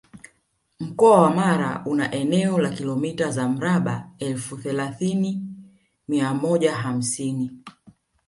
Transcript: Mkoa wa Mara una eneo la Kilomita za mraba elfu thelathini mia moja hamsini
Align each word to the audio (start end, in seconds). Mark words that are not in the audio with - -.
Mkoa 0.79 1.21
wa 1.21 1.29
Mara 1.31 1.81
una 1.85 2.11
eneo 2.13 2.57
la 2.59 2.69
Kilomita 2.69 3.31
za 3.31 3.49
mraba 3.49 4.11
elfu 4.19 4.57
thelathini 4.57 5.41
mia 6.07 6.33
moja 6.33 6.75
hamsini 6.75 7.51